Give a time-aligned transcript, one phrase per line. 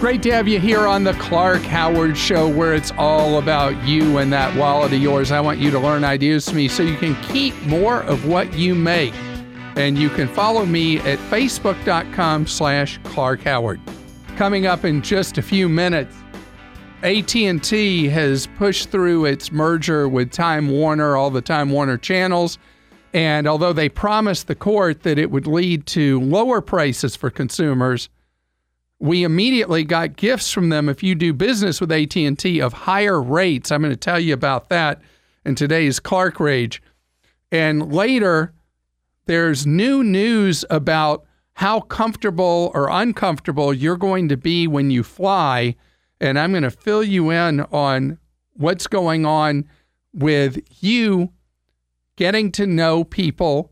[0.00, 4.18] Great to have you here on the Clark Howard Show, where it's all about you
[4.18, 5.32] and that wallet of yours.
[5.32, 8.52] I want you to learn ideas from me so you can keep more of what
[8.52, 9.14] you make.
[9.74, 13.80] And you can follow me at facebook.com slash Clark Howard.
[14.36, 16.14] Coming up in just a few minutes,
[17.02, 22.58] AT&T has pushed through its merger with Time Warner, all the Time Warner channels.
[23.14, 28.10] And although they promised the court that it would lead to lower prices for consumers,
[28.98, 33.70] we immediately got gifts from them if you do business with AT&T of higher rates.
[33.70, 35.02] I'm going to tell you about that
[35.44, 36.82] in today's Clark Rage.
[37.52, 38.54] And later,
[39.26, 41.24] there's new news about
[41.54, 45.74] how comfortable or uncomfortable you're going to be when you fly.
[46.20, 48.18] And I'm going to fill you in on
[48.54, 49.68] what's going on
[50.14, 51.32] with you
[52.16, 53.70] getting to know people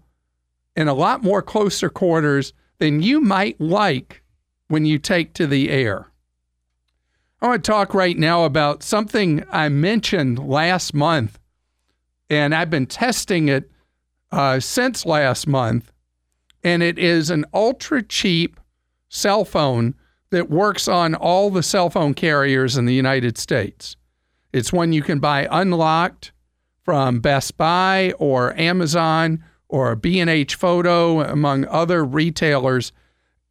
[0.76, 4.23] in a lot more closer quarters than you might like
[4.74, 6.10] when you take to the air.
[7.40, 11.38] I want to talk right now about something I mentioned last month,
[12.28, 13.70] and I've been testing it
[14.32, 15.92] uh, since last month,
[16.64, 18.58] and it is an ultra cheap
[19.08, 19.94] cell phone
[20.30, 23.94] that works on all the cell phone carriers in the United States.
[24.52, 26.32] It's one you can buy unlocked
[26.82, 32.90] from Best Buy or Amazon or B&H Photo among other retailers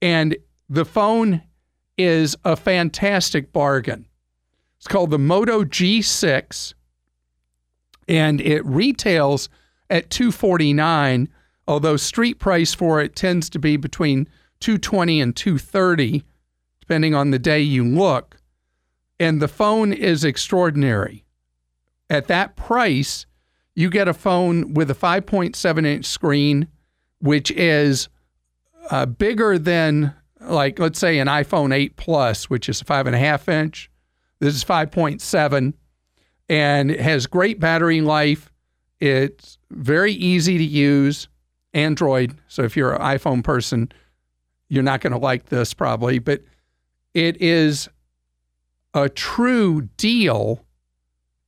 [0.01, 0.35] and
[0.73, 1.43] the phone
[1.99, 4.07] is a fantastic bargain.
[4.77, 6.73] It's called the Moto G6
[8.07, 9.49] and it retails
[9.91, 11.29] at 249
[11.67, 14.27] although street price for it tends to be between
[14.61, 16.23] 220 and 230
[16.81, 18.37] depending on the day you look
[19.19, 21.23] and the phone is extraordinary
[22.09, 23.27] at that price
[23.75, 26.67] you get a phone with a 5.7 inch screen
[27.19, 28.09] which is
[28.89, 30.13] uh, bigger than
[30.45, 33.89] like let's say an iPhone 8 Plus, which is five and a half inch.
[34.39, 35.73] This is 5.7
[36.49, 38.51] and it has great battery life.
[38.99, 41.27] It's very easy to use.
[41.73, 42.35] Android.
[42.47, 43.91] So if you're an iPhone person,
[44.69, 46.41] you're not going to like this probably, but
[47.13, 47.89] it is
[48.93, 50.65] a true deal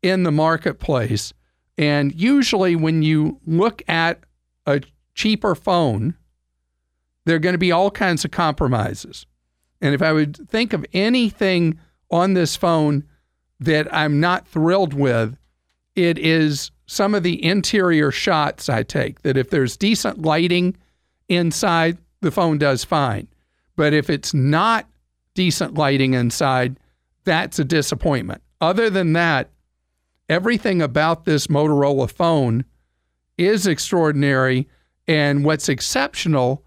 [0.01, 1.33] in the marketplace.
[1.77, 4.21] And usually, when you look at
[4.65, 4.81] a
[5.13, 6.15] cheaper phone,
[7.25, 9.25] there are going to be all kinds of compromises.
[9.81, 13.03] And if I would think of anything on this phone
[13.59, 15.37] that I'm not thrilled with,
[15.95, 19.21] it is some of the interior shots I take.
[19.23, 20.77] That if there's decent lighting
[21.29, 23.27] inside, the phone does fine.
[23.75, 24.87] But if it's not
[25.33, 26.79] decent lighting inside,
[27.23, 28.41] that's a disappointment.
[28.61, 29.49] Other than that,
[30.29, 32.65] everything about this Motorola phone
[33.37, 34.67] is extraordinary.
[35.07, 36.64] And what's exceptional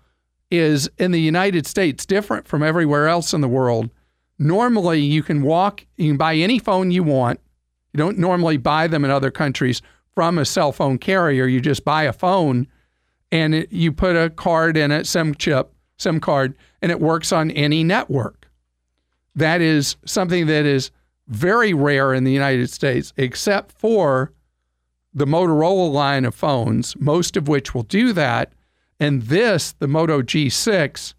[0.50, 3.90] is in the United States different from everywhere else in the world.
[4.38, 7.40] Normally, you can walk, you can buy any phone you want.
[7.92, 9.82] You don't normally buy them in other countries
[10.14, 11.46] from a cell phone carrier.
[11.46, 12.66] You just buy a phone
[13.30, 17.32] and it, you put a card in it, SIM chip, SIM card, and it works
[17.32, 18.48] on any network.
[19.34, 20.90] That is something that is
[21.28, 24.32] very rare in the United States, except for
[25.12, 28.52] the Motorola line of phones, most of which will do that.
[29.00, 31.14] And this, the Moto G6,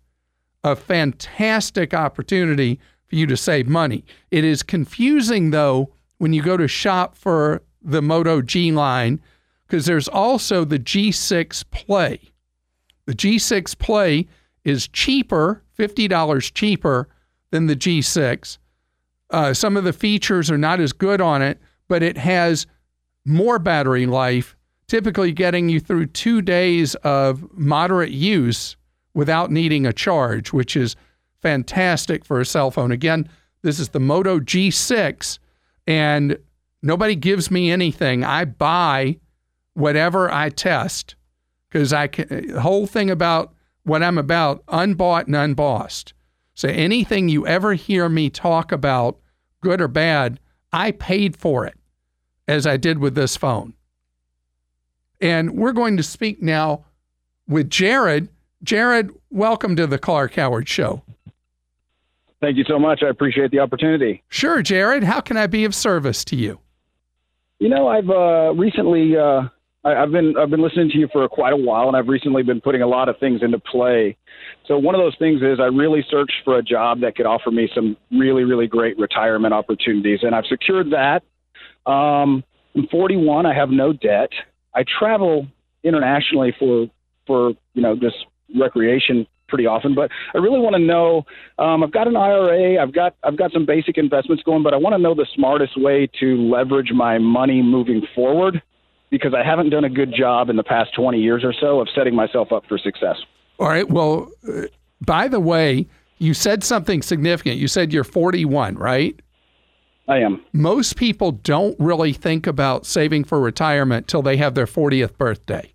[0.63, 4.03] a fantastic opportunity for you to save money.
[4.31, 9.21] It is confusing, though, when you go to shop for the Moto G line,
[9.65, 12.19] because there's also the G6 Play.
[13.05, 14.27] The G6 Play
[14.63, 17.07] is cheaper, $50 cheaper
[17.51, 18.57] than the G6.
[19.31, 22.67] Uh, some of the features are not as good on it, but it has
[23.25, 24.55] more battery life
[24.89, 28.75] typically getting you through two days of moderate use
[29.13, 30.95] without needing a charge, which is
[31.41, 32.91] fantastic for a cell phone.
[32.91, 33.29] Again,
[33.61, 35.39] this is the Moto G6,
[35.87, 36.37] and
[36.81, 38.23] nobody gives me anything.
[38.23, 39.19] I buy
[39.73, 41.15] whatever I test
[41.69, 43.53] because I can, the whole thing about
[43.83, 46.13] what I'm about, unbought and unbossed.
[46.55, 49.19] So anything you ever hear me talk about,
[49.61, 50.39] good or bad,
[50.73, 51.77] I paid for it,
[52.47, 53.73] as I did with this phone.
[55.21, 56.85] And we're going to speak now
[57.47, 58.29] with Jared.
[58.63, 61.03] Jared, welcome to the Clark Howard Show.
[62.41, 63.01] Thank you so much.
[63.03, 64.23] I appreciate the opportunity.
[64.29, 65.03] Sure, Jared.
[65.03, 66.59] How can I be of service to you?
[67.59, 69.49] You know, I've uh, recently uh,
[69.83, 72.43] I, have been I've been listening to you for quite a while, and I've recently
[72.43, 74.15] been putting a lot of things into play.
[74.67, 77.51] So one of those things is I really searched for a job that could offer
[77.51, 81.23] me some really really great retirement opportunities, and I've secured that.
[81.89, 82.43] Um,
[82.75, 83.45] I'm 41.
[83.45, 84.29] I have no debt.
[84.73, 85.47] I travel
[85.83, 86.87] internationally for
[87.25, 88.17] for you know just
[88.57, 89.95] recreation pretty often.
[89.95, 91.25] But I really want to know.
[91.57, 92.81] Um, I've got an IRA.
[92.81, 95.79] I've got I've got some basic investments going, but I want to know the smartest
[95.79, 98.61] way to leverage my money moving forward
[99.09, 101.87] because I haven't done a good job in the past 20 years or so of
[101.95, 103.17] setting myself up for success.
[103.59, 103.89] All right.
[103.89, 104.63] Well, uh,
[105.01, 105.87] by the way,
[106.19, 107.57] you said something significant.
[107.57, 109.19] You said you're 41, right?
[110.09, 110.43] I am.
[110.53, 115.71] Most people don't really think about saving for retirement till they have their 40th birthday.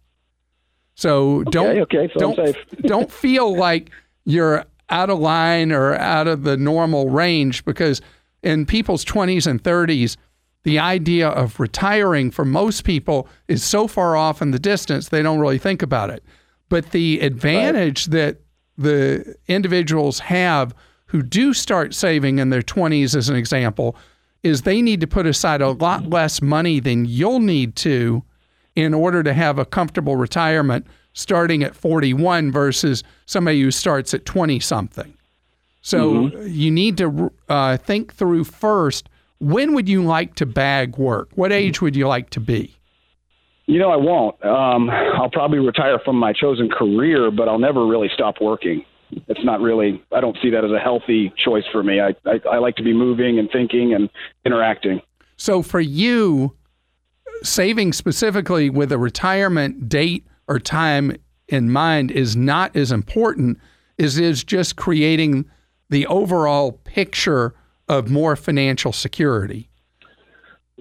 [0.96, 3.90] So Okay, don't okay, so don't don't feel like
[4.24, 8.00] you're out of line or out of the normal range because
[8.42, 10.16] in people's 20s and 30s
[10.64, 15.22] the idea of retiring for most people is so far off in the distance they
[15.22, 16.24] don't really think about it.
[16.68, 18.40] But the advantage that
[18.76, 20.74] the individuals have
[21.06, 23.96] who do start saving in their 20s as an example
[24.44, 28.22] is they need to put aside a lot less money than you'll need to
[28.76, 34.24] in order to have a comfortable retirement starting at 41 versus somebody who starts at
[34.24, 35.16] 20 something.
[35.80, 39.08] So you need to uh, think through first
[39.38, 41.28] when would you like to bag work?
[41.34, 42.76] What age would you like to be?
[43.66, 44.42] You know, I won't.
[44.44, 48.84] Um, I'll probably retire from my chosen career, but I'll never really stop working.
[49.10, 50.02] It's not really.
[50.12, 52.00] I don't see that as a healthy choice for me.
[52.00, 54.10] I, I, I like to be moving and thinking and
[54.44, 55.00] interacting.
[55.36, 56.56] So for you,
[57.42, 61.16] saving specifically with a retirement date or time
[61.48, 63.58] in mind is not as important
[63.98, 65.44] as is just creating
[65.90, 67.54] the overall picture
[67.88, 69.68] of more financial security.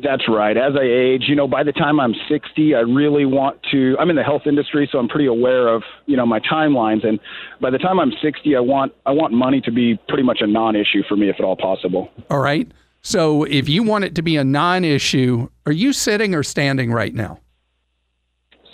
[0.02, 0.58] That's right.
[0.58, 3.96] As I age, you know, by the time I'm 60, I really want to.
[4.00, 7.06] I'm in the health industry, so I'm pretty aware of you know my timelines.
[7.06, 7.20] And
[7.62, 10.48] by the time I'm 60, I want I want money to be pretty much a
[10.48, 12.10] non-issue for me, if at all possible.
[12.32, 12.72] All right.
[13.02, 16.92] So if you want it to be a non issue, are you sitting or standing
[16.92, 17.40] right now?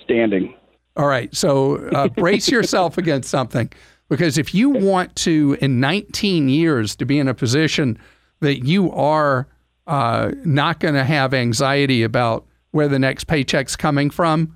[0.06, 0.56] Standing.
[0.96, 1.36] All right.
[1.36, 3.70] So uh, brace yourself against something
[4.08, 7.98] because if you want to, in 19 years, to be in a position
[8.40, 9.48] that you are
[9.90, 14.56] uh, not going to have anxiety about where the next paycheck's coming from,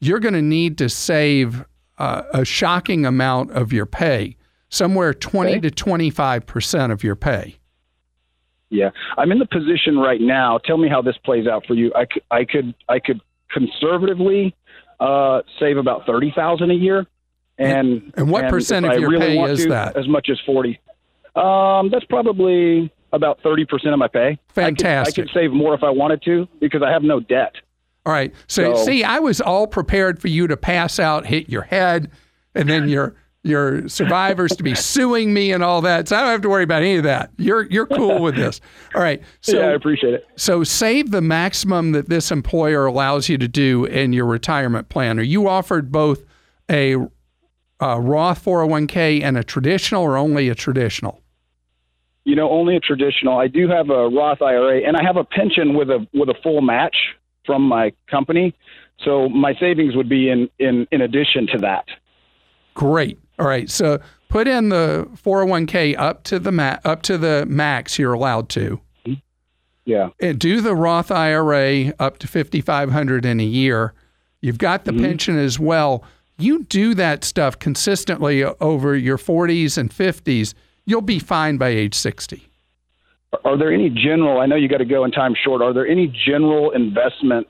[0.00, 1.64] you're going to need to save
[1.98, 4.36] uh, a shocking amount of your pay,
[4.68, 5.60] somewhere 20 Okay.
[5.60, 7.56] to 25 percent of your pay.
[8.70, 10.58] Yeah, I'm in the position right now.
[10.58, 11.92] Tell me how this plays out for you.
[11.94, 13.20] I could I could I could
[13.52, 14.56] conservatively
[14.98, 17.06] uh, save about thirty thousand a year,
[17.56, 19.96] and And what if percent of your really pay is to, that?
[19.96, 20.80] As much as forty.
[21.36, 24.38] Um, that's probably about thirty percent of my pay.
[24.48, 25.12] Fantastic.
[25.12, 27.54] I could, I could save more if I wanted to because I have no debt.
[28.06, 28.34] All right.
[28.48, 32.10] So, So- see, I was all prepared for you to pass out, hit your head,
[32.54, 33.14] and then your
[33.46, 36.08] your survivors to be suing me and all that.
[36.08, 37.30] So I don't have to worry about any of that.
[37.38, 38.60] You're you're cool with this.
[38.94, 39.22] All right.
[39.42, 40.26] So yeah, I appreciate it.
[40.36, 45.18] so save the maximum that this employer allows you to do in your retirement plan.
[45.18, 46.24] Are you offered both
[46.70, 46.94] a,
[47.80, 51.20] uh Roth 401k and a traditional, or only a traditional?
[52.24, 53.38] You know, only a traditional.
[53.38, 56.34] I do have a Roth IRA, and I have a pension with a with a
[56.42, 56.96] full match
[57.44, 58.54] from my company.
[59.04, 61.84] So my savings would be in in in addition to that.
[62.74, 63.18] Great.
[63.38, 63.70] All right.
[63.70, 68.48] So put in the 401k up to the ma- up to the max you're allowed
[68.50, 68.80] to.
[69.06, 69.14] Mm-hmm.
[69.84, 70.10] Yeah.
[70.20, 73.92] And do the Roth IRA up to 5500 in a year.
[74.40, 75.04] You've got the mm-hmm.
[75.04, 76.04] pension as well.
[76.36, 80.54] You do that stuff consistently over your 40s and 50s,
[80.86, 82.48] you'll be fine by age 60.
[83.44, 84.40] Are there any general?
[84.40, 85.60] I know you got to go in time short.
[85.62, 87.46] Are there any general investment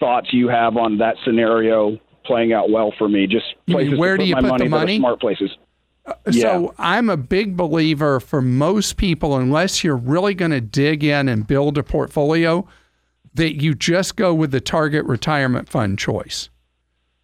[0.00, 3.26] thoughts you have on that scenario playing out well for me?
[3.26, 4.98] Just places where do you put the money, are money?
[4.98, 5.50] smart places.
[6.06, 11.04] Uh, so I'm a big believer for most people, unless you're really going to dig
[11.04, 12.66] in and build a portfolio,
[13.34, 16.50] that you just go with the target retirement fund choice.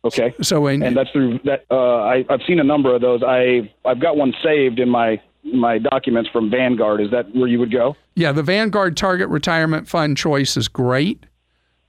[0.04, 0.34] Okay.
[0.40, 1.64] So in And that's through that.
[1.70, 3.22] Uh, I, I've seen a number of those.
[3.22, 7.00] I I've got one saved in my my documents from Vanguard.
[7.00, 7.96] Is that where you would go?
[8.14, 11.24] Yeah, the Vanguard Target Retirement Fund choice is great.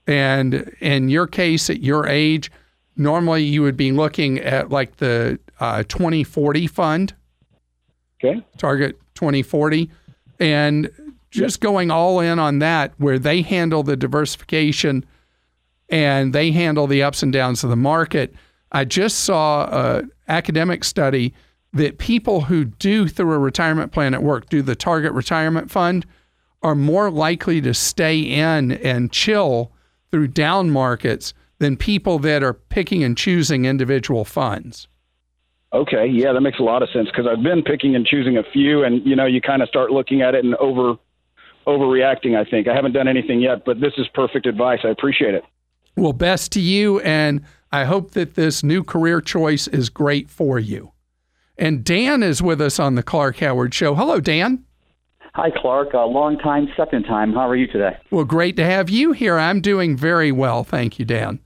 [0.06, 2.50] And in your case, at your age,
[2.96, 7.14] normally you would be looking at like the uh, 2040 fund,
[8.22, 8.44] Okay.
[8.56, 9.90] Target 2040,
[10.38, 10.90] and
[11.30, 15.04] just going all in on that, where they handle the diversification
[15.92, 18.34] and they handle the ups and downs of the market.
[18.72, 21.34] I just saw a academic study
[21.74, 26.06] that people who do through a retirement plan at work do the target retirement fund
[26.62, 29.70] are more likely to stay in and chill
[30.10, 34.88] through down markets than people that are picking and choosing individual funds.
[35.72, 36.06] Okay.
[36.06, 38.84] Yeah, that makes a lot of sense because I've been picking and choosing a few,
[38.84, 40.96] and you know, you kind of start looking at it and over
[41.66, 42.36] overreacting.
[42.36, 44.80] I think I haven't done anything yet, but this is perfect advice.
[44.84, 45.44] I appreciate it.
[45.96, 50.58] Well, best to you, and I hope that this new career choice is great for
[50.58, 50.92] you.
[51.58, 53.94] And Dan is with us on the Clark Howard Show.
[53.94, 54.64] Hello, Dan.
[55.34, 55.94] Hi, Clark.
[55.94, 57.32] A long time, second time.
[57.32, 57.96] How are you today?
[58.10, 59.38] Well, great to have you here.
[59.38, 60.64] I'm doing very well.
[60.64, 61.40] Thank you, Dan.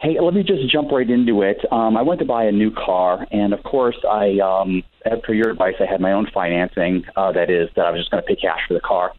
[0.00, 1.58] Hey, let me just jump right into it.
[1.70, 5.32] Um, I went to buy a new car, and of course, I, um, as per
[5.32, 7.04] your advice, I had my own financing.
[7.14, 9.12] Uh, that is, that I was just going to pay cash for the car.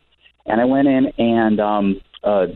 [0.46, 2.48] And I went in, and um, uh,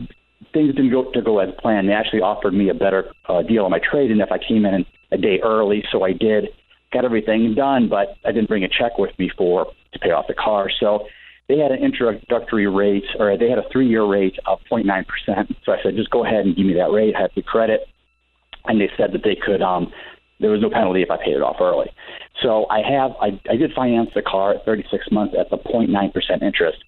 [0.52, 1.88] things didn't go to go as planned.
[1.88, 4.64] They actually offered me a better uh, deal on my trade, and if I came
[4.64, 6.46] in a day early, so I did.
[6.92, 10.26] Got everything done, but I didn't bring a check with me for to pay off
[10.26, 10.70] the car.
[10.80, 11.06] So
[11.46, 15.54] they had an introductory rate, or they had a three-year rate of 0.9 percent.
[15.64, 17.14] So I said, just go ahead and give me that rate.
[17.14, 17.80] I have the credit
[18.68, 19.62] and they said that they could.
[19.62, 19.92] Um,
[20.40, 21.90] there was no penalty if I paid it off early.
[22.42, 26.12] So I have I, I did finance the car at 36 months at the 0.9
[26.12, 26.78] percent interest,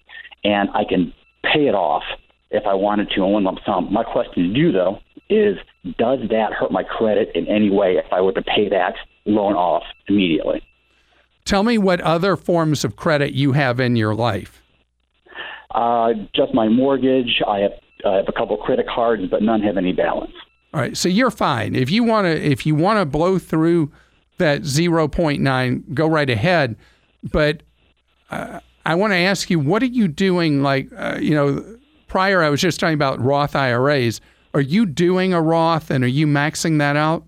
[0.43, 1.13] and I can
[1.43, 2.03] pay it off
[2.51, 3.91] if I wanted to in one lump sum.
[3.91, 5.57] My question to you though is,
[5.97, 9.53] does that hurt my credit in any way if I were to pay that loan
[9.53, 10.61] off immediately?
[11.45, 14.61] Tell me what other forms of credit you have in your life.
[15.71, 17.41] Uh, just my mortgage.
[17.47, 17.71] I have,
[18.05, 20.33] I have a couple credit cards, but none have any balance.
[20.73, 21.75] All right, so you're fine.
[21.75, 23.91] If you want to if you want to blow through
[24.37, 26.75] that 0.9, go right ahead.
[27.31, 27.63] But
[28.29, 30.63] uh, I want to ask you, what are you doing?
[30.63, 31.77] Like, uh, you know,
[32.11, 34.19] prior I was just talking about Roth IRAs.
[34.53, 37.23] Are you doing a Roth and are you maxing that out?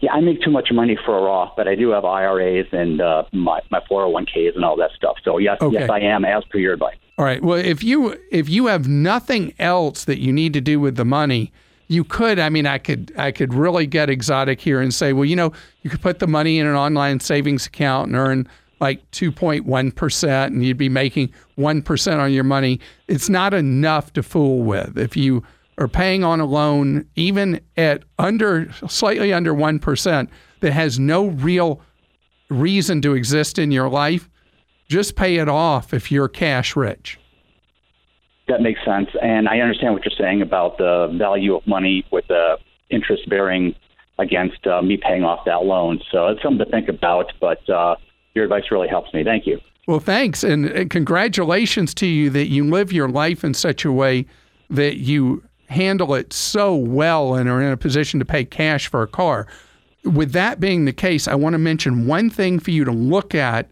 [0.00, 3.00] Yeah, I make too much money for a Roth, but I do have IRAs and
[3.00, 5.18] uh, my my 401ks and all that stuff.
[5.22, 5.78] So yes, okay.
[5.78, 6.96] yes, I am as per your advice.
[7.18, 7.40] All right.
[7.40, 11.04] Well, if you if you have nothing else that you need to do with the
[11.04, 11.52] money,
[11.86, 15.26] you could i mean i could i could really get exotic here and say well
[15.26, 18.48] you know you could put the money in an online savings account and earn
[18.80, 24.62] like 2.1% and you'd be making 1% on your money it's not enough to fool
[24.62, 25.42] with if you
[25.78, 30.28] are paying on a loan even at under slightly under 1%
[30.60, 31.80] that has no real
[32.50, 34.28] reason to exist in your life
[34.88, 37.18] just pay it off if you're cash rich
[38.48, 42.26] that makes sense, and I understand what you're saying about the value of money with
[42.28, 42.58] the
[42.90, 43.74] interest bearing
[44.18, 46.00] against uh, me paying off that loan.
[46.12, 47.32] So it's something to think about.
[47.40, 47.96] But uh,
[48.34, 49.24] your advice really helps me.
[49.24, 49.60] Thank you.
[49.86, 53.92] Well, thanks, and, and congratulations to you that you live your life in such a
[53.92, 54.26] way
[54.70, 59.02] that you handle it so well and are in a position to pay cash for
[59.02, 59.46] a car.
[60.04, 63.34] With that being the case, I want to mention one thing for you to look
[63.34, 63.68] at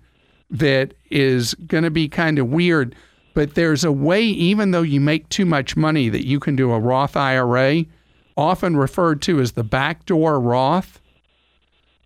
[0.51, 2.95] that is going to be kind of weird
[3.35, 6.73] but there's a way, even though you make too much money, that you can do
[6.73, 7.85] a Roth IRA,
[8.37, 11.01] often referred to as the backdoor Roth.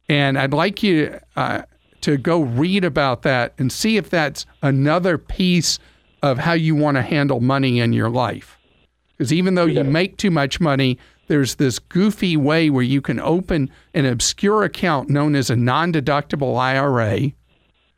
[0.09, 1.63] And I'd like you uh,
[2.07, 5.81] to go read about that and see if that's another piece
[6.23, 8.57] of how you want to handle money in your life.
[9.19, 13.19] Because even though you make too much money, there's this goofy way where you can
[13.19, 17.33] open an obscure account known as a non deductible IRA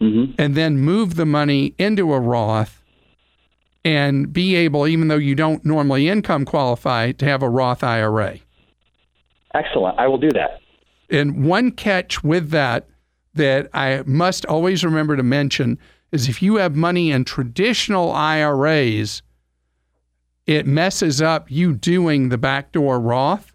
[0.00, 0.32] mm-hmm.
[0.38, 2.82] and then move the money into a Roth
[3.84, 8.38] and be able, even though you don't normally income qualify, to have a Roth IRA.
[9.54, 9.98] Excellent.
[9.98, 10.60] I will do that.
[11.10, 12.88] And one catch with that
[13.38, 15.78] that I must always remember to mention
[16.12, 19.22] is if you have money in traditional IRAs,
[20.46, 23.52] it messes up you doing the backdoor Roth.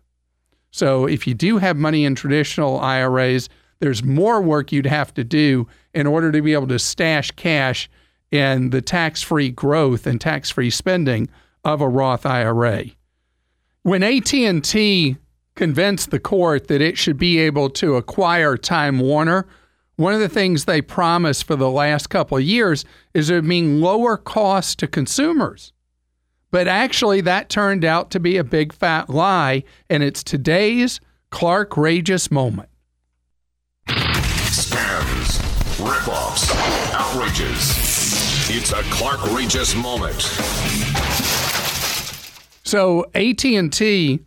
[0.71, 3.49] So if you do have money in traditional IRAs,
[3.79, 7.89] there's more work you'd have to do in order to be able to stash cash
[8.31, 11.29] in the tax-free growth and tax-free spending
[11.63, 12.85] of a Roth IRA.
[13.83, 15.17] When AT&T
[15.55, 19.47] convinced the court that it should be able to acquire Time Warner,
[19.95, 23.45] one of the things they promised for the last couple of years is it would
[23.45, 25.71] mean lower costs to consumers.
[26.51, 30.99] But actually, that turned out to be a big fat lie, and it's today's
[31.31, 32.69] Clark Rageous moment.
[33.87, 35.39] Scams,
[35.77, 36.53] ripoffs,
[36.93, 37.93] outrages.
[38.55, 40.21] It's a Clark Regis moment.
[42.63, 44.19] So AT&T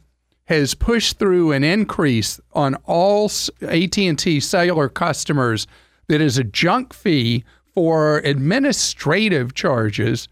[0.47, 3.31] has pushed through an increase on all
[3.62, 5.67] AT&T cellular customers
[6.09, 10.29] that is a junk fee for administrative charges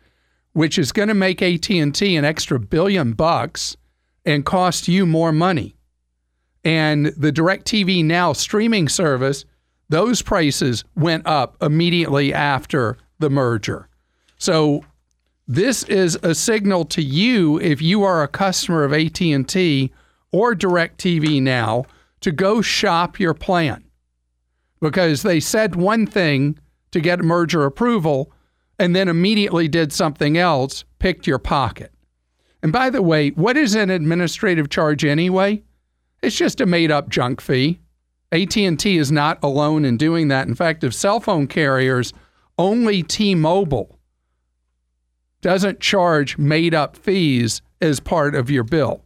[0.53, 3.77] which is going to make AT&T an extra billion bucks
[4.25, 5.75] and cost you more money.
[6.65, 9.45] And the DirecTV Now streaming service,
[9.89, 13.89] those prices went up immediately after the merger.
[14.39, 14.85] So
[15.47, 19.93] this is a signal to you if you are a customer of AT&T
[20.35, 21.85] or DirecTV now
[22.21, 23.85] to go shop your plan.
[24.81, 26.59] Because they said one thing
[26.91, 28.33] to get merger approval
[28.77, 31.93] and then immediately did something else, picked your pocket.
[32.65, 35.63] And by the way, what is an administrative charge anyway?
[36.21, 37.79] It's just a made up junk fee.
[38.33, 40.49] AT&T is not alone in doing that.
[40.49, 42.13] In fact, of cell phone carriers,
[42.59, 44.01] only T-Mobile
[45.43, 49.04] doesn't charge made-up fees as part of your bill.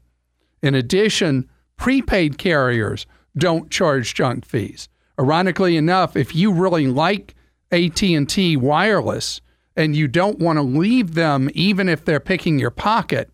[0.63, 4.89] In addition, prepaid carriers don't charge junk fees.
[5.19, 7.35] Ironically enough, if you really like
[7.71, 9.41] AT&T wireless
[9.77, 13.31] and you don't want to leave them even if they're picking your pocket,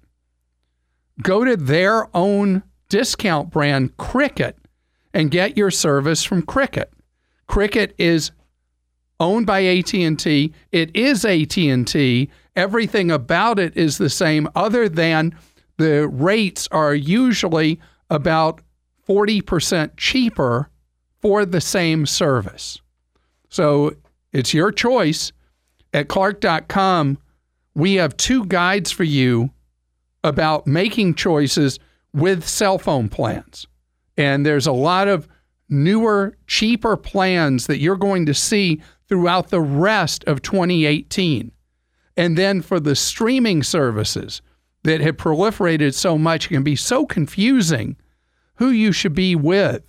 [1.22, 4.58] go to their own discount brand Cricket
[5.12, 6.92] and get your service from Cricket.
[7.46, 8.30] Cricket is
[9.20, 10.52] owned by AT&T.
[10.72, 12.30] It is AT&T.
[12.56, 15.36] Everything about it is the same other than
[15.76, 18.60] the rates are usually about
[19.08, 20.70] 40% cheaper
[21.20, 22.80] for the same service.
[23.48, 23.94] So
[24.32, 25.32] it's your choice.
[25.92, 27.18] At clark.com,
[27.74, 29.50] we have two guides for you
[30.22, 31.78] about making choices
[32.12, 33.66] with cell phone plans.
[34.16, 35.28] And there's a lot of
[35.68, 41.52] newer, cheaper plans that you're going to see throughout the rest of 2018.
[42.16, 44.40] And then for the streaming services
[44.84, 47.96] that have proliferated so much, can be so confusing
[48.56, 49.82] who you should be with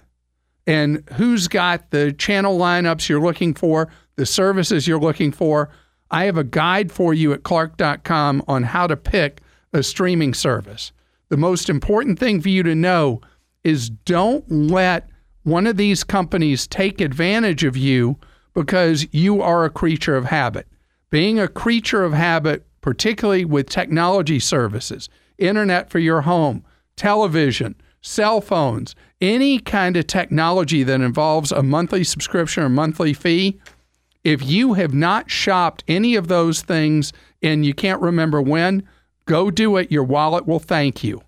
[0.65, 5.69] and who's got the channel lineups you're looking for, the services you're looking for.
[6.09, 9.41] I have a guide for you at clark.com on how to pick
[9.73, 10.91] a streaming service.
[11.29, 13.21] The most important thing for you to know
[13.63, 15.09] is don't let
[15.43, 18.17] one of these companies take advantage of you
[18.53, 20.67] because you are a creature of habit.
[21.09, 26.63] Being a creature of habit, particularly with technology services, internet for your home,
[26.95, 33.59] television, cell phones, any kind of technology that involves a monthly subscription or monthly fee,
[34.23, 37.11] if you have not shopped any of those things
[37.41, 38.87] and you can't remember when,
[39.25, 39.91] go do it.
[39.91, 41.23] Your wallet will thank you.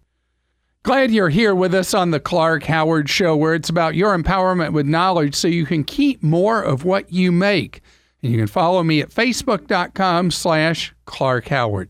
[0.83, 4.73] Glad you're here with us on the Clark Howard Show, where it's about your empowerment
[4.73, 7.81] with knowledge so you can keep more of what you make.
[8.21, 11.89] And you can follow me at facebook.com slash Clark Howard.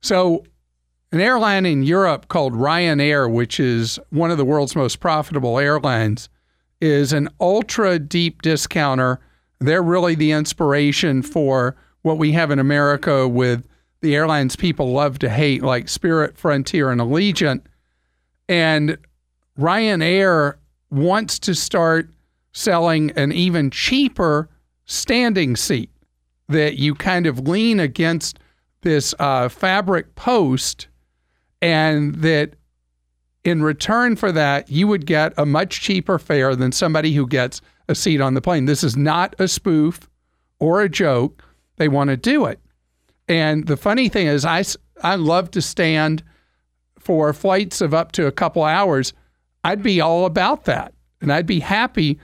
[0.00, 0.44] So
[1.12, 6.28] an airline in Europe called Ryanair, which is one of the world's most profitable airlines,
[6.80, 9.20] is an ultra deep discounter.
[9.60, 13.66] They're really the inspiration for what we have in America with
[14.00, 17.62] the airlines people love to hate, like Spirit, Frontier, and Allegiant.
[18.48, 18.98] And
[19.58, 20.54] Ryanair
[20.90, 22.10] wants to start
[22.52, 24.48] selling an even cheaper
[24.84, 25.90] standing seat
[26.48, 28.38] that you kind of lean against
[28.82, 30.88] this uh, fabric post,
[31.60, 32.54] and that
[33.44, 37.60] in return for that, you would get a much cheaper fare than somebody who gets
[37.88, 38.64] a seat on the plane.
[38.66, 40.08] This is not a spoof
[40.58, 41.42] or a joke.
[41.76, 42.60] They want to do it.
[43.28, 44.64] And the funny thing is, I,
[45.02, 46.22] I love to stand
[46.98, 49.12] for flights of up to a couple hours.
[49.64, 50.92] I'd be all about that.
[51.20, 52.18] And I'd be happy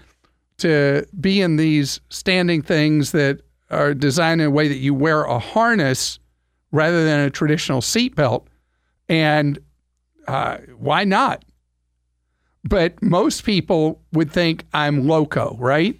[0.58, 3.40] to be in these standing things that
[3.70, 6.18] are designed in a way that you wear a harness
[6.72, 8.46] rather than a traditional seatbelt.
[9.08, 9.58] And
[10.26, 11.44] uh, why not?
[12.64, 15.98] But most people would think I'm loco, right?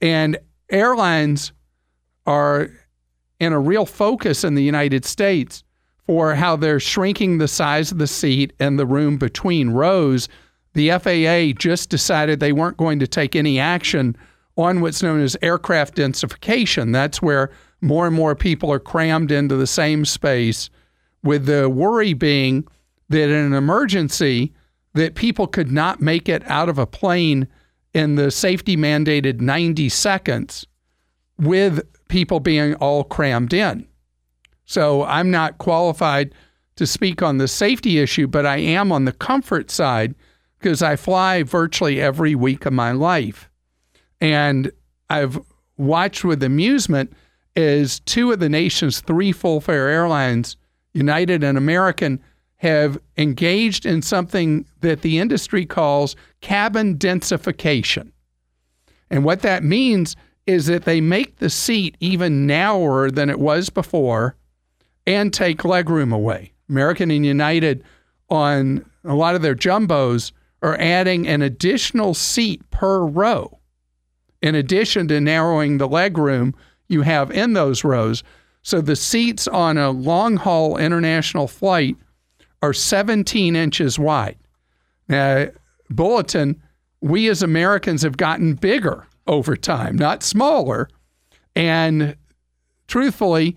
[0.00, 0.36] And
[0.70, 1.52] airlines
[2.26, 2.70] are
[3.40, 5.64] in a real focus in the United States
[6.06, 10.28] for how they're shrinking the size of the seat and the room between rows.
[10.74, 14.16] The FAA just decided they weren't going to take any action
[14.56, 16.92] on what's known as aircraft densification.
[16.92, 20.70] That's where more and more people are crammed into the same space,
[21.22, 22.66] with the worry being
[23.08, 24.52] that in an emergency,
[24.94, 27.48] that people could not make it out of a plane
[27.94, 30.66] in the safety mandated 90 seconds
[31.38, 33.86] with people being all crammed in.
[34.64, 36.34] So I'm not qualified
[36.76, 40.14] to speak on the safety issue, but I am on the comfort side
[40.62, 43.50] because I fly virtually every week of my life.
[44.20, 44.70] And
[45.10, 45.40] I've
[45.76, 47.12] watched with amusement
[47.56, 50.56] as two of the nation's three full fare airlines,
[50.94, 52.22] United and American,
[52.56, 58.12] have engaged in something that the industry calls cabin densification.
[59.10, 60.14] And what that means
[60.46, 64.36] is that they make the seat even narrower than it was before
[65.06, 66.52] and take legroom away.
[66.68, 67.82] American and United
[68.30, 70.30] on a lot of their jumbos
[70.62, 73.58] are adding an additional seat per row.
[74.40, 76.54] In addition to narrowing the legroom
[76.88, 78.22] you have in those rows.
[78.62, 81.96] So the seats on a long haul international flight
[82.60, 84.36] are 17 inches wide.
[85.08, 85.48] Now,
[85.90, 86.62] Bulletin,
[87.00, 90.88] we as Americans have gotten bigger over time, not smaller.
[91.56, 92.16] And
[92.86, 93.56] truthfully,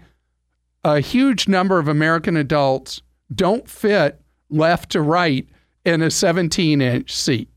[0.84, 3.02] a huge number of American adults
[3.34, 5.48] don't fit left to right
[5.86, 7.50] in a 17 inch seat.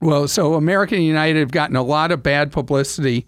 [0.00, 3.26] Well, so American United have gotten a lot of bad publicity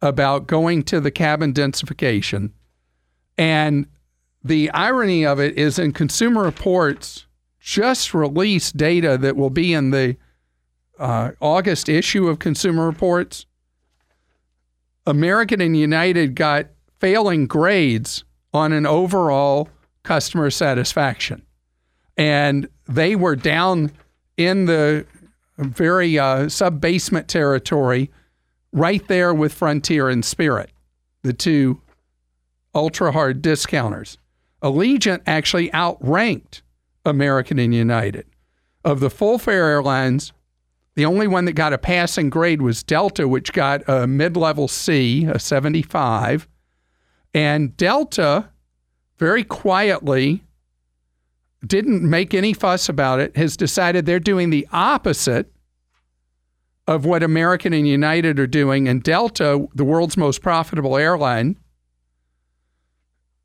[0.00, 2.52] about going to the cabin densification.
[3.36, 3.86] And
[4.44, 7.26] the irony of it is in Consumer Reports
[7.58, 10.16] just released data that will be in the
[10.98, 13.46] uh, August issue of Consumer Reports.
[15.06, 16.66] American and United got
[17.00, 19.68] failing grades on an overall
[20.02, 21.42] customer satisfaction.
[22.16, 23.92] And they were down
[24.36, 25.06] in the
[25.58, 28.10] very uh, sub basement territory,
[28.72, 30.70] right there with Frontier and Spirit,
[31.22, 31.80] the two
[32.74, 34.18] ultra hard discounters.
[34.62, 36.62] Allegiant actually outranked
[37.04, 38.26] American and United.
[38.84, 40.32] Of the full fare airlines,
[40.94, 44.68] the only one that got a passing grade was Delta, which got a mid level
[44.68, 46.48] C, a 75.
[47.32, 48.50] And Delta,
[49.18, 50.44] very quietly,
[51.66, 55.52] didn't make any fuss about it, has decided they're doing the opposite
[56.86, 58.88] of what American and United are doing.
[58.88, 61.58] And Delta, the world's most profitable airline,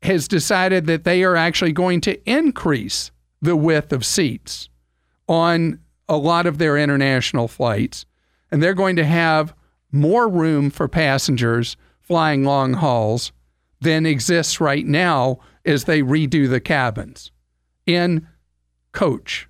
[0.02, 4.68] has decided that they are actually going to increase the width of seats
[5.28, 5.78] on
[6.08, 8.04] a lot of their international flights.
[8.50, 9.54] And they're going to have
[9.92, 13.32] more room for passengers flying long hauls
[13.80, 17.30] than exists right now as they redo the cabins
[17.94, 18.26] in
[18.92, 19.48] coach.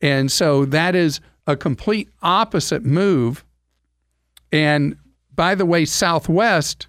[0.00, 3.44] And so that is a complete opposite move.
[4.52, 4.96] And
[5.34, 6.86] by the way, Southwest,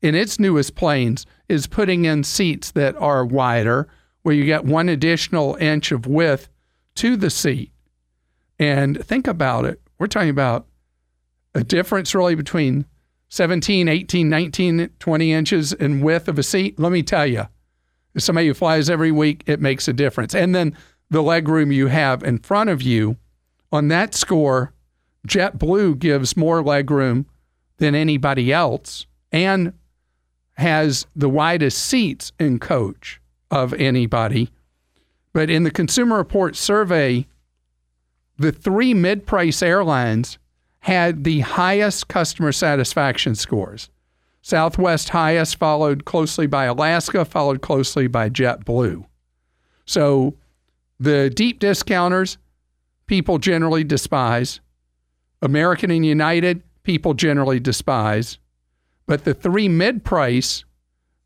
[0.00, 3.88] in its newest planes, is putting in seats that are wider,
[4.22, 6.48] where you get one additional inch of width
[6.96, 7.72] to the seat.
[8.58, 9.80] And think about it.
[9.98, 10.66] We're talking about
[11.54, 12.84] a difference really between
[13.30, 16.78] 17, 18, 19, 20 inches in width of a seat.
[16.78, 17.46] Let me tell you,
[18.22, 20.34] somebody who flies every week, it makes a difference.
[20.34, 20.76] And then
[21.10, 23.16] the leg room you have in front of you
[23.72, 24.72] on that score,
[25.26, 27.26] JetBlue gives more leg room
[27.78, 29.72] than anybody else and
[30.56, 34.50] has the widest seats in coach of anybody.
[35.32, 37.26] But in the Consumer Report survey,
[38.38, 40.38] the three mid price airlines
[40.80, 43.90] had the highest customer satisfaction scores.
[44.48, 49.04] Southwest highest, followed closely by Alaska, followed closely by JetBlue.
[49.84, 50.36] So
[50.98, 52.38] the deep discounters,
[53.06, 54.60] people generally despise.
[55.42, 58.38] American and United, people generally despise.
[59.06, 60.64] But the three mid price,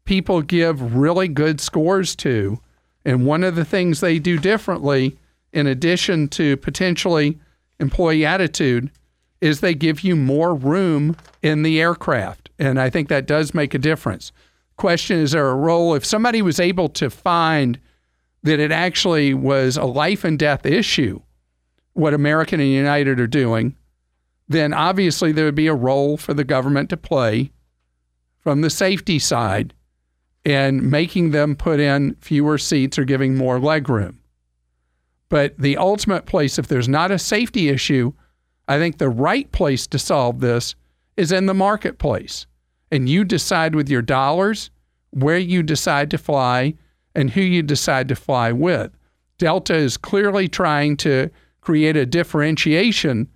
[0.05, 2.59] people give really good scores to.
[3.05, 5.17] And one of the things they do differently,
[5.53, 7.39] in addition to potentially
[7.79, 8.91] employee attitude,
[9.43, 12.49] is they give you more room in the aircraft.
[12.61, 14.31] And I think that does make a difference.
[14.77, 15.95] Question is there a role?
[15.95, 17.79] If somebody was able to find
[18.45, 21.21] that it actually was a life and death issue,
[21.93, 23.75] what American and United are doing,
[24.49, 27.51] then obviously there would be a role for the government to play
[28.39, 29.75] from the safety side
[30.45, 34.21] and making them put in fewer seats or giving more leg room.
[35.29, 38.13] But the ultimate place, if there's not a safety issue,
[38.73, 40.75] I think the right place to solve this
[41.19, 42.47] is in the marketplace.
[42.91, 44.71] And you decide with your dollars
[45.11, 46.73] where you decide to fly
[47.15, 48.91] and who you decide to fly with.
[49.37, 51.31] Delta is clearly trying to
[51.61, 53.29] create a differentiation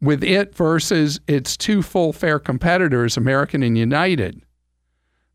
[0.00, 4.42] with it versus its two full fare competitors, American and United.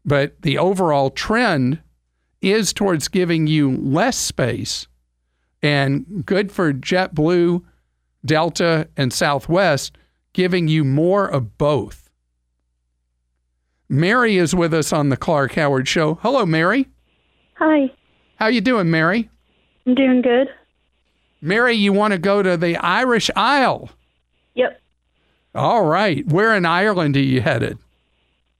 [0.04, 1.82] But the overall trend
[2.42, 4.86] is towards giving you less space
[5.62, 7.64] and good for JetBlue,
[8.26, 9.98] Delta, and Southwest,
[10.34, 12.10] giving you more of both.
[13.90, 16.16] Mary is with us on the Clark Howard Show.
[16.16, 16.88] Hello, Mary.
[17.56, 17.92] Hi.
[18.38, 19.30] How you doing, Mary?
[19.86, 20.48] I'm doing good.
[21.42, 23.90] Mary, you want to go to the Irish Isle?
[24.56, 24.82] Yep.
[25.54, 26.26] All right.
[26.28, 27.78] Where in Ireland are you headed?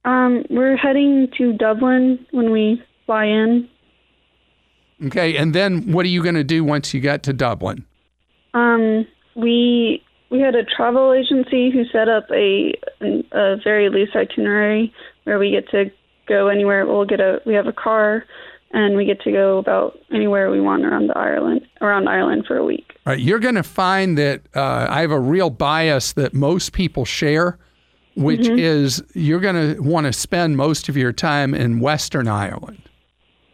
[0.04, 3.68] Um, we're heading to Dublin when we fly in.
[5.06, 7.84] Okay, and then what are you going to do once you get to Dublin?
[8.52, 12.74] Um, we we had a travel agency who set up a
[13.32, 14.92] a very loose itinerary
[15.24, 15.90] where we get to
[16.26, 16.86] go anywhere.
[16.86, 18.24] We'll get a we have a car
[18.72, 22.56] and we get to go about anywhere we want around the Ireland around Ireland for
[22.56, 22.92] a week.
[23.06, 26.72] All right, you're going to find that uh, I have a real bias that most
[26.72, 27.58] people share,
[28.16, 28.58] which Mm-hmm.
[28.58, 32.82] is you're going to want to spend most of your time in Western Ireland,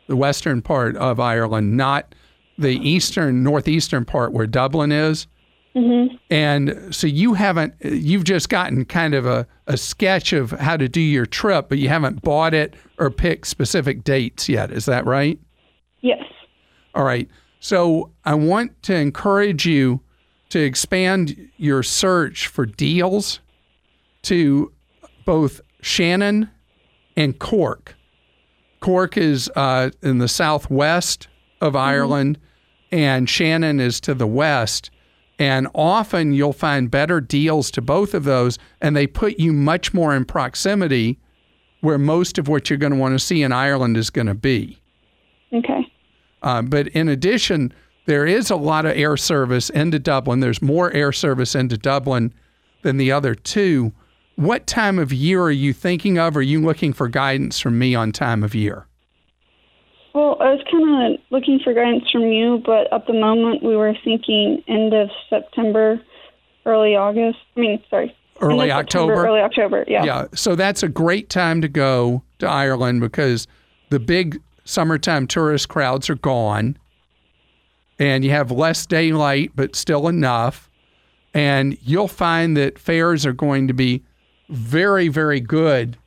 [0.07, 2.15] the western part of Ireland, not
[2.57, 5.27] the eastern northeastern part where Dublin is.
[5.75, 6.17] Mm-hmm.
[6.31, 10.89] And so you haven't, you've just gotten kind of a, a sketch of how to
[10.89, 14.73] do your trip, but you haven't bought it or picked specific dates yet.
[14.73, 15.39] Is that right?
[16.01, 16.25] Yes.
[16.95, 17.29] All right.
[17.61, 20.01] So I want to encourage you
[20.49, 23.39] to expand your search for deals
[24.23, 24.73] to
[25.25, 26.51] both Shannon
[27.17, 27.95] and Cork.
[28.81, 31.29] Cork is uh, in the southwest
[31.61, 32.39] of Ireland,
[32.91, 34.91] and Shannon is to the west.
[35.41, 39.95] And often you'll find better deals to both of those, and they put you much
[39.95, 41.19] more in proximity
[41.81, 44.35] where most of what you're going to want to see in Ireland is going to
[44.35, 44.79] be.
[45.51, 45.91] Okay.
[46.43, 47.73] Uh, but in addition,
[48.05, 50.41] there is a lot of air service into Dublin.
[50.41, 52.35] There's more air service into Dublin
[52.83, 53.93] than the other two.
[54.37, 56.37] What time of year are you thinking of?
[56.37, 58.87] Are you looking for guidance from me on time of year?
[60.15, 63.77] Well, I was kind of looking for guidance from you, but at the moment we
[63.77, 66.01] were thinking end of September,
[66.67, 67.39] early August.
[67.57, 69.27] I mean, sorry, Early October?
[69.27, 69.85] early October.
[69.87, 70.05] Yeah.
[70.05, 73.47] Yeah, so that's a great time to go to Ireland because
[73.91, 76.79] the big summertime tourist crowds are gone
[77.99, 80.71] and you have less daylight, but still enough.
[81.35, 84.03] And you'll find that fares are going to be
[84.49, 85.99] very, very good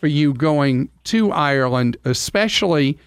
[0.00, 2.98] for you going to Ireland, especially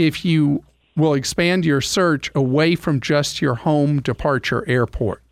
[0.00, 0.64] if you
[0.96, 5.22] will expand your search away from just your home departure airport.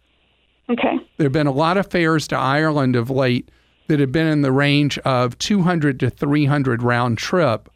[0.69, 0.99] Okay.
[1.17, 3.51] There have been a lot of fares to Ireland of late
[3.87, 7.71] that have been in the range of 200 to 300 round trip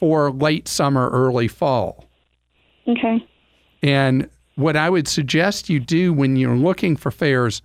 [0.00, 2.06] for late summer, early fall.
[2.88, 3.24] Okay.
[3.82, 7.60] And what I would suggest you do when you're looking for fares,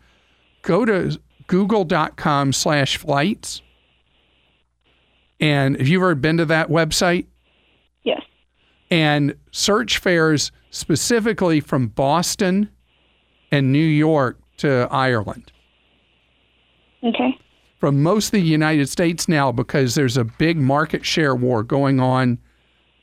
[0.63, 1.17] go to
[1.47, 3.61] google.com slash flights.
[5.39, 7.25] And have you ever been to that website?
[8.03, 8.21] Yes.
[8.91, 12.69] And search fares specifically from Boston
[13.51, 15.51] and New York to Ireland.
[17.03, 17.37] Okay.
[17.79, 21.99] from most of the United States now because there's a big market share war going
[22.01, 22.37] on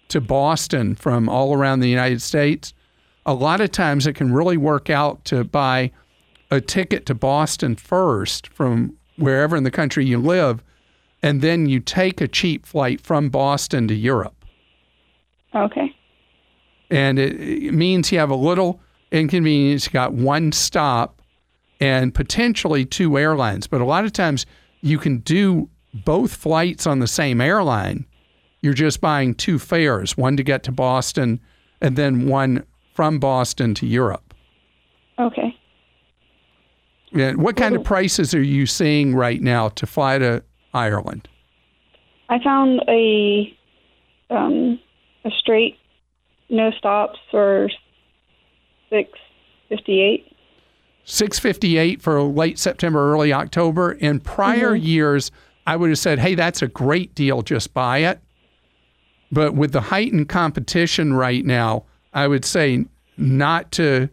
[0.08, 2.74] to Boston from all around the United States.
[3.24, 5.90] A lot of times it can really work out to buy
[6.50, 10.62] a ticket to Boston first from wherever in the country you live,
[11.22, 14.35] and then you take a cheap flight from Boston to Europe.
[15.56, 15.94] Okay.
[16.90, 19.86] And it, it means you have a little inconvenience.
[19.86, 21.22] You got one stop
[21.80, 23.66] and potentially two airlines.
[23.66, 24.46] But a lot of times
[24.82, 25.68] you can do
[26.04, 28.06] both flights on the same airline.
[28.60, 31.40] You're just buying two fares, one to get to Boston
[31.80, 32.64] and then one
[32.94, 34.34] from Boston to Europe.
[35.18, 35.56] Okay.
[37.12, 40.42] And what kind of prices are you seeing right now to fly to
[40.74, 41.28] Ireland?
[42.28, 43.56] I found a
[44.30, 44.80] um,
[45.26, 45.78] a straight,
[46.48, 47.68] no stops for
[48.90, 49.10] six
[49.68, 50.32] fifty eight.
[51.08, 53.92] 658 for late September, early October.
[53.92, 54.84] In prior mm-hmm.
[54.84, 55.30] years,
[55.64, 58.20] I would have said, hey, that's a great deal, just buy it.
[59.30, 62.86] But with the heightened competition right now, I would say
[63.16, 64.08] not to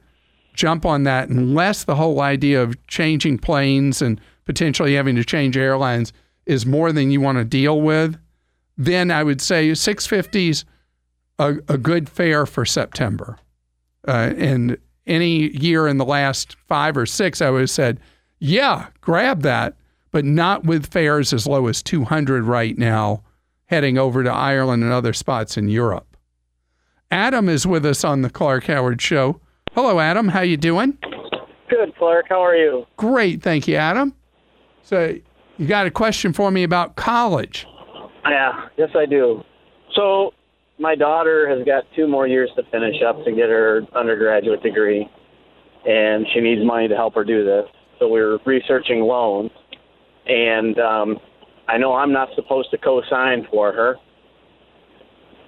[0.54, 5.58] jump on that unless the whole idea of changing planes and potentially having to change
[5.58, 6.14] airlines
[6.46, 8.18] is more than you want to deal with.
[8.78, 10.64] Then I would say 650s
[11.40, 13.38] a, a good fare for September.
[14.08, 18.00] Uh, and any year in the last five or six, I would have said,
[18.40, 19.76] yeah, grab that,
[20.12, 23.24] but not with fares as low as 200 right now,
[23.66, 26.18] heading over to Ireland and other spots in Europe.
[27.12, 29.40] Adam is with us on the Clark Howard Show.
[29.74, 30.28] Hello, Adam.
[30.28, 30.98] How you doing?
[31.70, 32.26] Good, Clark.
[32.30, 32.86] How are you?
[32.98, 34.14] Great, thank you, Adam.
[34.84, 35.16] So
[35.58, 37.68] you got a question for me about college?
[38.28, 39.44] Yeah, yes, I do.
[39.96, 40.34] So,
[40.80, 45.10] my daughter has got two more years to finish up to get her undergraduate degree,
[45.86, 47.66] and she needs money to help her do this.
[48.00, 49.52] So, we're researching loans,
[50.26, 51.20] and um,
[51.68, 53.96] I know I'm not supposed to co sign for her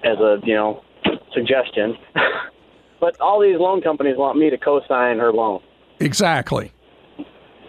[0.04, 0.82] as a, you know,
[1.34, 1.96] suggestion,
[3.00, 5.60] but all these loan companies want me to co sign her loan,
[6.00, 6.72] Exactly.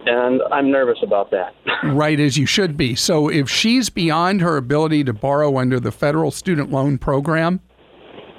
[0.08, 1.54] And I'm nervous about that.
[1.84, 2.96] right as you should be.
[2.96, 7.60] So if she's beyond her ability to borrow under the federal student loan program,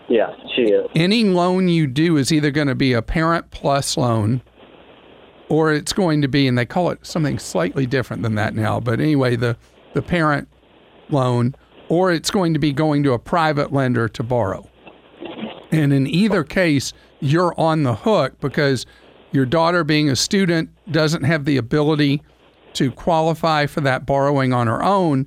[0.09, 0.87] yes, she is.
[0.95, 4.43] any loan you do is either going to be a parent plus loan
[5.49, 8.81] or it's going to be and they call it something slightly different than that now,
[8.81, 9.57] but anyway, the
[9.95, 10.49] the parent
[11.11, 11.55] loan
[11.89, 14.69] or it's going to be going to a private lender to borrow.
[15.71, 18.87] And in either case, you're on the hook because
[19.33, 22.23] your daughter being a student doesn't have the ability
[22.75, 25.27] to qualify for that borrowing on her own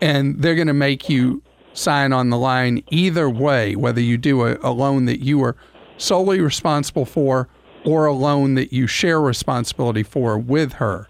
[0.00, 1.42] and they're going to make you
[1.74, 5.56] sign on the line either way, whether you do a, a loan that you are
[5.96, 7.48] solely responsible for
[7.84, 11.08] or a loan that you share responsibility for with her.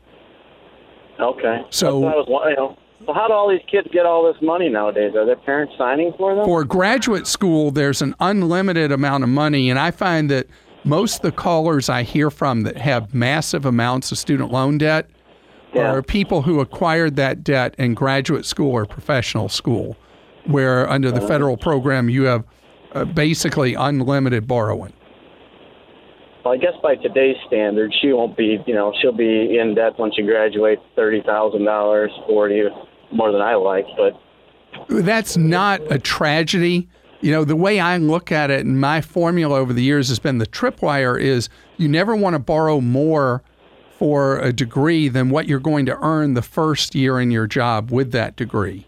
[1.18, 1.62] Okay.
[1.70, 4.68] So- That's was, you know, so how do all these kids get all this money
[4.68, 5.14] nowadays?
[5.16, 6.44] Are their parents signing for them?
[6.44, 10.46] For graduate school, there's an unlimited amount of money, and I find that
[10.84, 15.08] most of the callers I hear from that have massive amounts of student loan debt
[15.74, 15.92] Yeah.
[15.92, 19.96] are people who acquired that debt in graduate school or professional school,
[20.46, 22.44] where under the federal program you have
[22.94, 24.92] uh, basically unlimited borrowing.
[26.44, 28.58] Well, I guess by today's standards, she won't be.
[28.66, 32.64] You know, she'll be in debt when she graduates, thirty thousand dollars, forty,
[33.12, 33.86] more than I like.
[33.96, 34.20] But
[34.88, 36.88] That's not a tragedy.
[37.22, 40.18] You know, the way I look at it and my formula over the years has
[40.18, 43.42] been the tripwire is you never want to borrow more
[43.96, 47.92] for a degree than what you're going to earn the first year in your job
[47.92, 48.84] with that degree.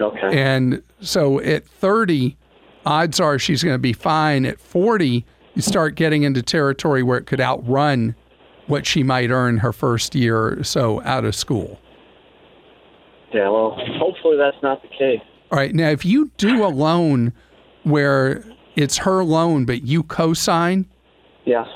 [0.00, 2.38] okay, And so at 30,
[2.86, 4.46] odds are she's going to be fine.
[4.46, 5.22] At 40,
[5.54, 8.14] you start getting into territory where it could outrun
[8.66, 11.78] what she might earn her first year or so out of school.
[13.34, 13.50] yeah.
[13.50, 15.20] Well, hopefully that's not the case.
[15.50, 15.74] All right.
[15.74, 17.32] Now, if you do a loan
[17.84, 20.86] where it's her loan, but you co sign,
[21.44, 21.68] Yes.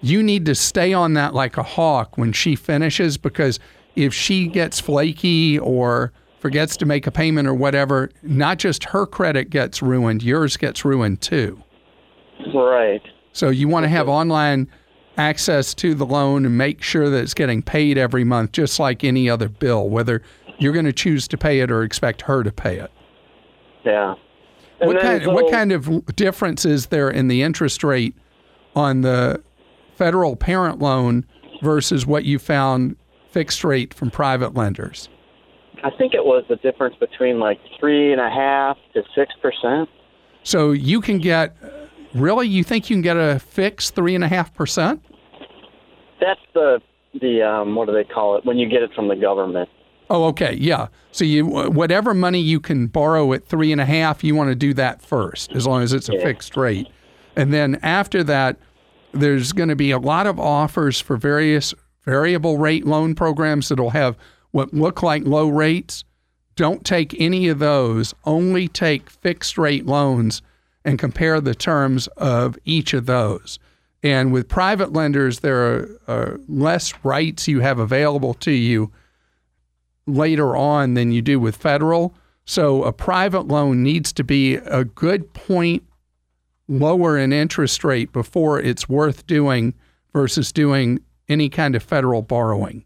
[0.00, 3.58] you need to stay on that like a hawk when she finishes because
[3.96, 9.04] if she gets flaky or forgets to make a payment or whatever, not just her
[9.06, 11.60] credit gets ruined, yours gets ruined too.
[12.54, 13.02] Right.
[13.32, 14.68] So you want to have online
[15.16, 19.02] access to the loan and make sure that it's getting paid every month, just like
[19.02, 20.22] any other bill, whether
[20.60, 22.92] you're going to choose to pay it or expect her to pay it.
[23.88, 24.14] Yeah.
[24.80, 28.14] And What kind, what kind of difference is there in the interest rate
[28.76, 29.42] on the
[29.96, 31.24] federal parent loan
[31.62, 32.96] versus what you found
[33.30, 35.08] fixed rate from private lenders?
[35.82, 39.88] I think it was the difference between like three and a half to six percent.
[40.42, 41.56] So you can get,
[42.14, 45.02] really, you think you can get a fixed three and a half percent?
[46.20, 46.80] That's the
[47.20, 49.68] the um, what do they call it when you get it from the government?
[50.10, 50.88] Oh, okay, yeah.
[51.12, 54.48] So you uh, whatever money you can borrow at three and a half, you want
[54.50, 56.22] to do that first, as long as it's a Yeah.
[56.24, 56.88] fixed rate,
[57.36, 58.56] and then after that,
[59.12, 63.90] there's going to be a lot of offers for various variable rate loan programs that'll
[63.90, 64.16] have
[64.50, 66.04] what look like low rates.
[66.56, 68.14] Don't take any of those.
[68.24, 70.42] Only take fixed rate loans
[70.84, 73.58] and compare the terms of each of those.
[74.02, 78.90] And with private lenders, there are, are less rights you have available to you
[80.08, 82.14] later on than you do with federal.
[82.44, 85.84] So a private loan needs to be a good point
[86.68, 89.74] lower in interest rate before it's worth doing
[90.12, 92.84] versus doing any kind of federal borrowing.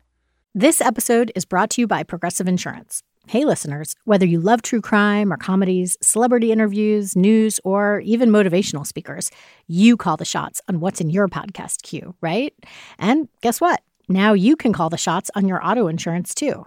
[0.54, 3.02] This episode is brought to you by Progressive Insurance.
[3.28, 8.84] Hey, listeners, whether you love true crime or comedies, celebrity interviews, news, or even motivational
[8.84, 9.30] speakers,
[9.68, 12.52] you call the shots on what's in your podcast queue, right?
[12.98, 13.80] And guess what?
[14.08, 16.66] Now you can call the shots on your auto insurance too.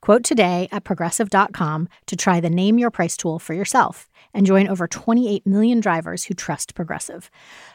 [0.00, 4.68] Quote today at progressive.com to try the Name Your Price tool for yourself and join
[4.68, 7.30] over 28 million drivers who trust Progressive.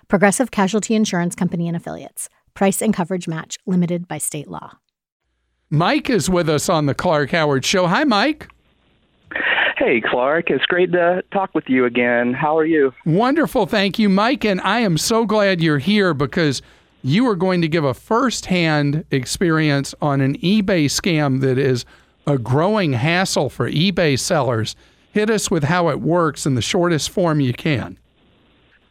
[0.08, 2.30] Progressive Casualty Insurance Company and Affiliates.
[2.54, 4.78] Price and coverage match limited by state law.
[5.70, 7.88] Mike is with us on the Clark Howard Show.
[7.88, 8.48] Hi, Mike.
[9.78, 10.52] Hey, Clark.
[10.52, 12.34] It's great to talk with you again.
[12.34, 12.94] How are you?
[13.06, 13.66] Wonderful.
[13.66, 14.46] Thank you, Mike.
[14.46, 16.62] And I am so glad you're here because
[17.02, 21.86] you are going to give a firsthand experience on an eBay scam that is
[22.26, 24.76] a growing hassle for eBay sellers.
[25.12, 27.98] Hit us with how it works in the shortest form you can.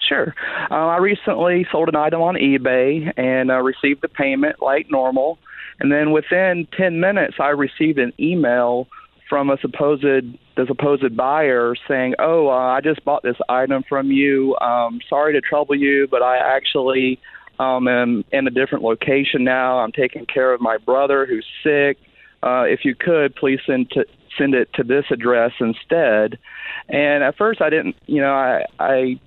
[0.08, 0.34] Sure.
[0.70, 5.38] Uh, I recently sold an item on eBay and uh, received the payment like normal.
[5.80, 8.88] And then within 10 minutes, I received an email
[9.28, 14.12] from a supposed the supposed buyer saying, "Oh, uh, I just bought this item from
[14.12, 14.54] you.
[14.60, 17.18] Um, sorry to trouble you, but I actually
[17.58, 19.78] um, am in a different location now.
[19.78, 21.96] I'm taking care of my brother who's sick.
[22.42, 24.04] Uh, if you could, please send to
[24.38, 26.38] send it to this address instead."
[26.88, 29.20] And at first, I didn't, you know, I I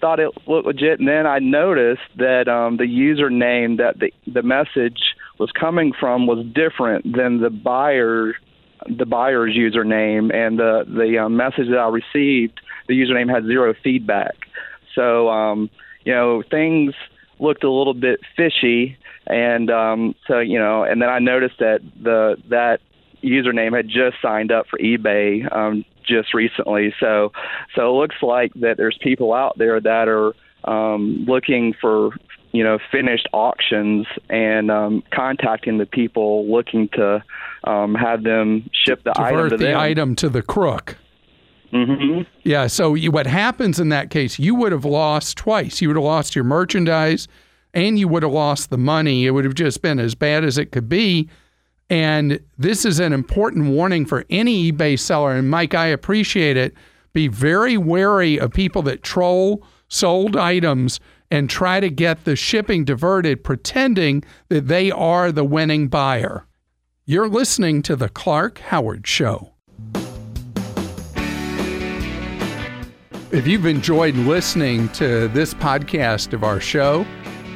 [0.00, 4.42] thought it looked legit, and then I noticed that um, the username that the the
[4.42, 8.34] message was coming from was different than the buyer
[8.86, 13.74] the buyer's username, and the the um, message that I received, the username had zero
[13.82, 14.34] feedback.
[14.94, 15.70] So um,
[16.04, 16.94] you know things
[17.38, 18.96] looked a little bit fishy,
[19.26, 22.80] and um, so you know, and then I noticed that the that
[23.22, 26.94] username had just signed up for eBay um, just recently.
[26.98, 27.32] So
[27.74, 32.12] so it looks like that there's people out there that are um, looking for
[32.52, 37.24] you know, finished auctions and um, contacting the people looking to
[37.64, 39.78] um, have them ship the item Divert to the them.
[39.80, 40.96] item to the crook.
[41.72, 42.22] Mm-hmm.
[42.42, 42.66] Yeah.
[42.66, 44.38] So you, what happens in that case?
[44.38, 45.80] You would have lost twice.
[45.80, 47.26] You would have lost your merchandise,
[47.74, 49.26] and you would have lost the money.
[49.26, 51.28] It would have just been as bad as it could be.
[51.90, 55.32] And this is an important warning for any eBay seller.
[55.32, 56.74] And Mike, I appreciate it.
[57.12, 61.00] Be very wary of people that troll sold items
[61.30, 66.46] and try to get the shipping diverted, pretending that they are the winning buyer.
[67.04, 69.52] You're listening to The Clark Howard Show.
[73.32, 77.06] If you've enjoyed listening to this podcast of our show,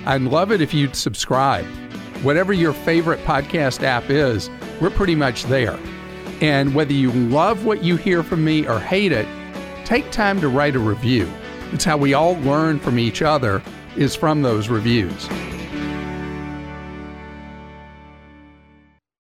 [0.07, 1.67] I'd love it if you'd subscribe.
[2.23, 4.49] Whatever your favorite podcast app is,
[4.81, 5.77] we're pretty much there.
[6.41, 9.27] And whether you love what you hear from me or hate it,
[9.85, 11.29] take time to write a review.
[11.73, 13.61] It's how we all learn from each other
[13.97, 15.29] is from those reviews.